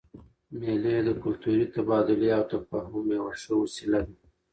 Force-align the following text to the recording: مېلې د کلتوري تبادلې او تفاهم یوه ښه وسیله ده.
مېلې 0.59 0.95
د 1.07 1.09
کلتوري 1.23 1.65
تبادلې 1.75 2.29
او 2.37 2.43
تفاهم 2.53 3.05
یوه 3.17 3.31
ښه 3.41 3.53
وسیله 3.63 3.99
ده. 4.07 4.13